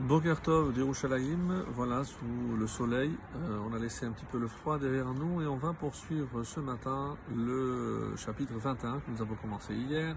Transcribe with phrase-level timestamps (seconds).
[0.00, 0.72] Boker Tov
[1.72, 3.12] voilà, sous le soleil.
[3.36, 6.42] Euh, on a laissé un petit peu le froid derrière nous et on va poursuivre
[6.42, 10.16] ce matin le chapitre 21 que nous avons commencé hier.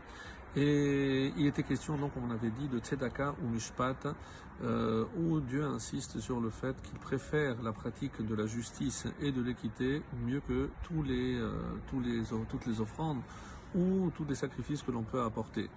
[0.56, 4.08] Et il était question, donc, on avait dit, de Tzedaka ou Mishpat,
[4.64, 9.32] euh, où Dieu insiste sur le fait qu'il préfère la pratique de la justice et
[9.32, 11.50] de l'équité mieux que euh,
[12.50, 13.22] toutes les offrandes
[13.76, 15.70] ou tous les sacrifices que l'on peut apporter.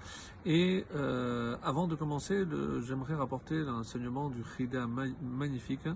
[0.47, 2.45] Et euh, avant de commencer,
[2.87, 4.87] j'aimerais rapporter l'enseignement du Chida
[5.23, 5.89] magnifique.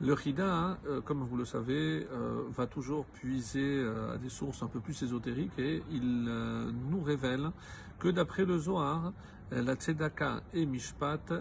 [0.00, 4.62] Le Chida, hein, euh, comme vous le savez, euh, va toujours puiser à des sources
[4.62, 6.24] un peu plus ésotériques et il
[6.90, 7.50] nous révèle
[7.98, 9.12] que d'après le Zohar,
[9.54, 11.32] la Tzedaka et Mishpat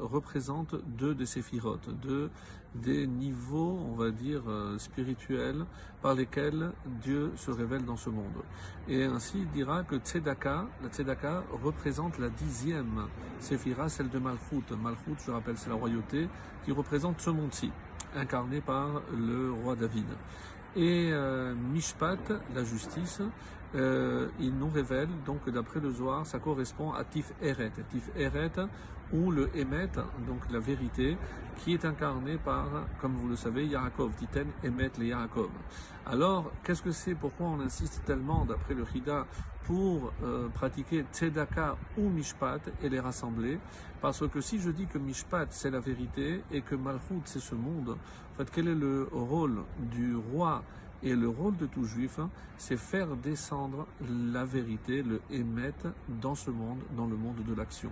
[0.00, 2.30] représentent deux de ces firotes, deux
[2.74, 4.42] des niveaux, on va dire,
[4.78, 5.64] spirituels
[6.02, 8.42] par lesquels Dieu se révèle dans ce monde.
[8.88, 13.06] Et ainsi, il dira que Tzedaka, la Tzedaka représente la dixième
[13.38, 14.64] séphira, celle de Malchut.
[14.82, 16.28] Malchut, je rappelle, c'est la royauté
[16.64, 17.70] qui représente ce monde-ci,
[18.14, 20.06] incarné par le roi David.
[20.74, 22.18] Et euh, Mishpat,
[22.54, 23.22] la justice,
[23.74, 27.72] euh, il nous révèle donc d'après le Zohar, ça correspond à Tif Eret.
[27.90, 28.52] Tif Eret,
[29.12, 29.90] ou le Emet,
[30.26, 31.16] donc la vérité,
[31.58, 32.66] qui est incarné par,
[33.00, 35.50] comme vous le savez, Yarakov, Titen Emet le Yarakov.
[36.04, 37.14] Alors, qu'est-ce que c'est?
[37.14, 39.26] Pourquoi on insiste tellement, d'après le Hida,
[39.64, 43.58] pour euh, pratiquer Tzedaka ou Mishpat et les rassembler?
[44.00, 47.54] Parce que si je dis que Mishpat c'est la vérité et que Malchut c'est ce
[47.54, 50.62] monde, en fait, quel est le rôle du roi
[51.02, 52.18] et le rôle de tout juif,
[52.56, 53.86] c'est faire descendre
[54.32, 57.90] la vérité, le émettre dans ce monde, dans le monde de l'action.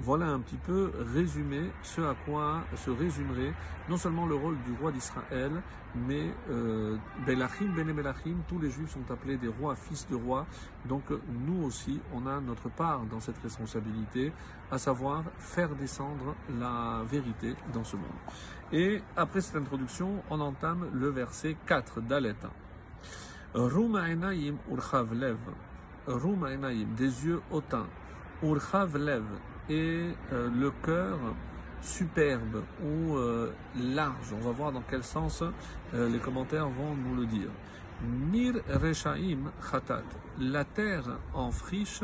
[0.00, 3.54] Voilà un petit peu résumé ce à quoi se résumerait
[3.88, 5.50] non seulement le rôle du roi d'Israël,
[5.94, 10.46] mais euh, Belachim, Bene Belachim, tous les juifs sont appelés des rois, fils de rois.
[10.84, 14.32] Donc nous aussi, on a notre part dans cette responsabilité,
[14.70, 18.04] à savoir faire descendre la vérité dans ce monde.
[18.72, 22.34] Et après cette introduction, on entame le verset 4 d'Alet.
[23.54, 25.38] Rumaenaim urchav lev.
[26.96, 27.86] Des yeux hautains.
[28.42, 29.24] Urchav lev,
[29.68, 31.18] et euh, le cœur
[31.80, 34.32] superbe ou euh, large.
[34.32, 35.42] On va voir dans quel sens
[35.94, 37.48] euh, les commentaires vont nous le dire.
[38.30, 40.02] Nir Reshaim Khatat.
[40.38, 42.02] La terre en friche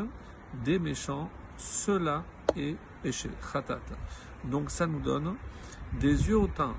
[0.65, 2.25] des méchants, cela
[2.57, 3.31] est péché.
[3.53, 3.81] Khatat.
[4.45, 5.35] Donc ça nous donne
[6.01, 6.75] des yeux hautains,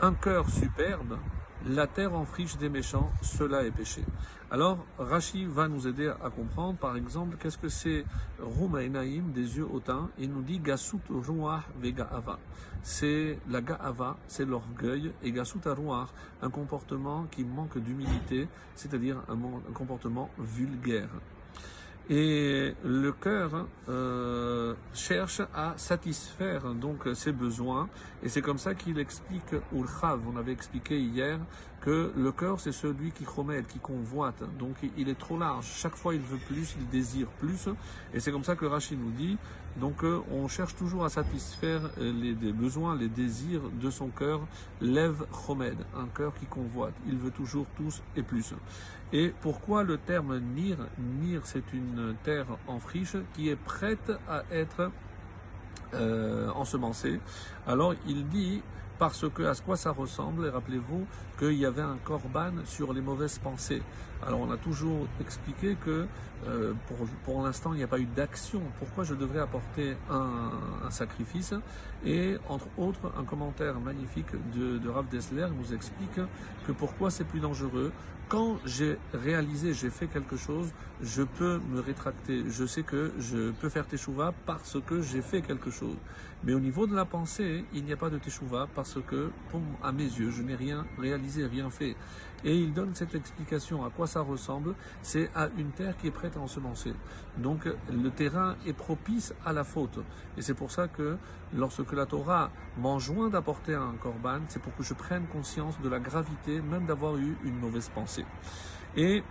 [0.00, 1.18] un cœur superbe,
[1.66, 4.02] la terre en friche des méchants, cela est péché.
[4.50, 8.04] Alors, Rashi va nous aider à comprendre, par exemple, qu'est-ce que c'est
[8.38, 10.10] Rumainaim, des yeux hautains.
[10.18, 11.64] Il nous dit Gasut Ruach
[12.12, 12.38] Ava.
[12.82, 16.08] C'est la Ga'ava, c'est l'orgueil, et Gasut Ruach,
[16.42, 21.08] un comportement qui manque d'humilité, c'est-à-dire un comportement vulgaire.
[22.10, 27.88] Et le cœur euh, cherche à satisfaire donc ses besoins,
[28.22, 30.20] et c'est comme ça qu'il explique Urchav.
[30.30, 31.38] On avait expliqué hier
[31.84, 35.66] que le cœur c'est celui qui chromède, qui convoite, donc il est trop large.
[35.66, 37.68] Chaque fois il veut plus, il désire plus,
[38.14, 39.36] et c'est comme ça que Rachid nous dit.
[39.76, 44.40] Donc euh, on cherche toujours à satisfaire les, besoins, les désirs de son cœur.
[44.80, 46.94] Lève chomède, un cœur qui convoite.
[47.06, 48.54] Il veut toujours tous et plus.
[49.12, 50.78] Et pourquoi le terme Nir?
[50.98, 54.90] Nir, c'est une terre en friche qui est prête à être
[55.92, 57.20] euh, ensemencée.
[57.66, 58.62] Alors il dit
[58.98, 61.06] parce que à quoi ça ressemble, et rappelez-vous
[61.38, 63.82] qu'il y avait un corban sur les mauvaises pensées.
[64.26, 66.06] Alors on a toujours expliqué que
[66.46, 68.62] euh, pour, pour l'instant il n'y a pas eu d'action.
[68.78, 71.54] Pourquoi je devrais apporter un, sacrifice?
[72.04, 76.20] Et entre autres, un commentaire magnifique de, de Rav Dessler nous explique
[76.66, 77.92] que pourquoi c'est plus dangereux.
[78.28, 80.72] Quand j'ai réalisé, j'ai fait quelque chose,
[81.02, 82.44] je peux me rétracter.
[82.48, 85.96] Je sais que je peux faire teshuva parce que j'ai fait quelque chose.
[86.42, 89.30] Mais au niveau de la pensée, il n'y a pas de teshuva parce que,
[89.82, 91.96] à mes yeux, je n'ai rien réalisé, rien fait.
[92.44, 94.74] Et il donne cette explication à quoi ça ressemble.
[95.02, 96.92] C'est à une terre qui est prête à ensemencer.
[97.38, 99.98] Donc le terrain est propice à la faute.
[100.36, 101.16] Et c'est pour ça que
[101.54, 106.00] lorsque la Torah m'enjoint d'apporter un korban, c'est pour que je prenne conscience de la
[106.00, 108.26] gravité même d'avoir eu une mauvaise pensée.
[108.96, 109.22] Et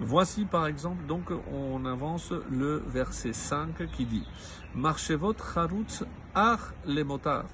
[0.00, 4.26] Voici par exemple, donc on avance le verset 5 qui dit
[4.74, 6.02] Marchevot charutz
[6.34, 7.46] ar les motards.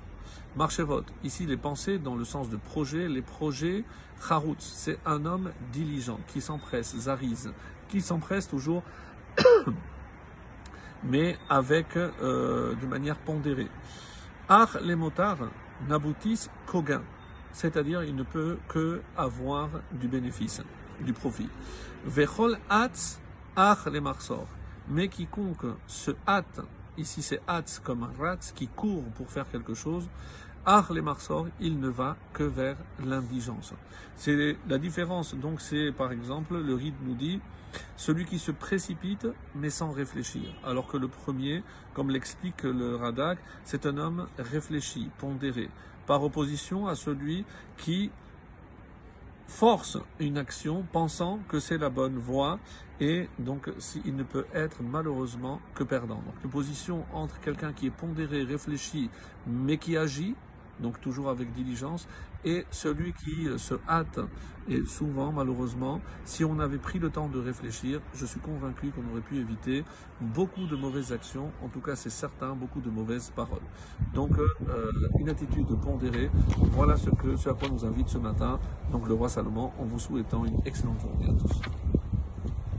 [0.56, 3.84] Marchevot, ici les pensées dans le sens de projet, les projets
[4.26, 7.52] charutz, c'est un homme diligent qui s'empresse, zariz,
[7.88, 8.82] qui s'empresse toujours,
[11.04, 13.69] mais avec euh, de manière pondérée.
[14.48, 15.50] Ar les motards
[15.88, 17.02] n'aboutissent qu'au gain,
[17.52, 20.62] c'est-à-dire il ne peut que avoir du bénéfice
[21.00, 21.48] du profit.
[22.04, 23.20] Vechol hatz
[23.56, 24.46] ach le marsor.
[24.90, 26.60] Mais quiconque se hâte
[26.98, 30.08] ici c'est Hatz comme un rat qui court pour faire quelque chose.
[30.66, 33.72] Ar les marsor, il ne va que vers l'indigence.
[34.16, 35.34] C'est la différence.
[35.34, 37.40] Donc c'est par exemple le rite nous dit
[37.96, 40.42] celui qui se précipite mais sans réfléchir.
[40.64, 41.62] Alors que le premier,
[41.94, 45.70] comme l'explique le Radak, c'est un homme réfléchi, pondéré,
[46.06, 47.44] par opposition à celui
[47.76, 48.10] qui
[49.48, 52.60] force une action pensant que c'est la bonne voie
[53.00, 53.70] et donc
[54.04, 56.16] il ne peut être malheureusement que perdant.
[56.16, 59.10] Donc l'opposition entre quelqu'un qui est pondéré, réfléchi,
[59.46, 60.34] mais qui agit,
[60.80, 62.08] donc toujours avec diligence,
[62.44, 64.20] et celui qui se hâte.
[64.70, 69.10] Et souvent, malheureusement, si on avait pris le temps de réfléchir, je suis convaincu qu'on
[69.10, 69.82] aurait pu éviter
[70.20, 73.62] beaucoup de mauvaises actions, en tout cas c'est certain, beaucoup de mauvaises paroles.
[74.14, 76.30] Donc euh, une attitude pondérée,
[76.72, 78.60] voilà ce, que, ce à quoi nous invite ce matin
[78.92, 81.97] donc le roi Salomon en vous souhaitant une excellente journée à tous.